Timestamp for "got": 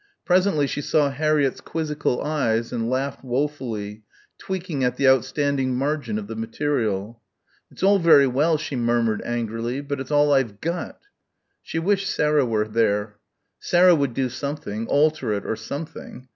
10.59-11.01